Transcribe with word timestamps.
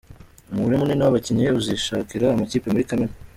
Umubare 0.51 0.75
munini 0.77 1.03
w’abakinnyi 1.05 1.45
uzishakira 1.59 2.25
amakipe 2.29 2.67
muri 2.69 2.87
Kamena 2.89 3.15